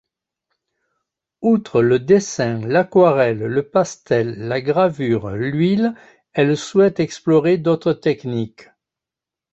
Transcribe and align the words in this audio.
Outre 1.43 1.83
le 1.83 1.99
dessin, 1.99 2.61
l'aquarelle, 2.65 3.37
le 3.37 3.61
pastel, 3.69 4.33
la 4.47 4.59
gravure, 4.59 5.29
l'huile, 5.29 5.93
elle 6.33 6.57
souhaite 6.57 6.99
explorer 6.99 7.59
d'autres 7.59 7.93
techniques. 7.93 8.69